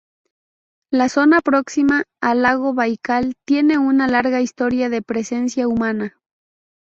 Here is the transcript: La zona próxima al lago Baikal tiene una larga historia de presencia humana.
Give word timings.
La 0.91 1.09
zona 1.09 1.41
próxima 1.41 2.05
al 2.21 2.41
lago 2.41 2.73
Baikal 2.73 3.35
tiene 3.45 3.77
una 3.77 4.07
larga 4.07 4.41
historia 4.41 4.89
de 4.89 5.03
presencia 5.03 5.67
humana. 5.67 6.19